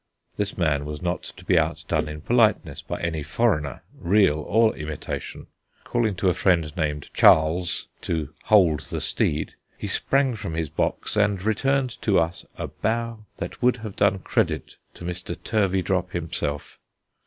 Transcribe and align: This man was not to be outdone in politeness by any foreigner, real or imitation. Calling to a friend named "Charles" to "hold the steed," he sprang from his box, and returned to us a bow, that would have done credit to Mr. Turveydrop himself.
This 0.35 0.57
man 0.57 0.85
was 0.85 0.99
not 0.99 1.21
to 1.21 1.45
be 1.45 1.59
outdone 1.59 2.07
in 2.09 2.21
politeness 2.21 2.81
by 2.81 2.99
any 3.03 3.21
foreigner, 3.21 3.83
real 3.95 4.37
or 4.39 4.75
imitation. 4.75 5.45
Calling 5.83 6.15
to 6.15 6.27
a 6.29 6.33
friend 6.33 6.75
named 6.75 7.11
"Charles" 7.13 7.87
to 8.01 8.33
"hold 8.45 8.79
the 8.79 8.99
steed," 8.99 9.53
he 9.77 9.85
sprang 9.85 10.33
from 10.33 10.55
his 10.55 10.69
box, 10.69 11.15
and 11.15 11.43
returned 11.43 12.01
to 12.01 12.17
us 12.19 12.43
a 12.57 12.65
bow, 12.65 13.25
that 13.37 13.61
would 13.61 13.75
have 13.77 13.95
done 13.95 14.17
credit 14.17 14.75
to 14.95 15.03
Mr. 15.05 15.35
Turveydrop 15.43 16.09
himself. 16.13 16.79